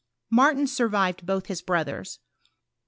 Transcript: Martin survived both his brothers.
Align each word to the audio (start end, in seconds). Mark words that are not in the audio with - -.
Martin 0.31 0.65
survived 0.65 1.27
both 1.27 1.45
his 1.45 1.61
brothers. 1.61 2.17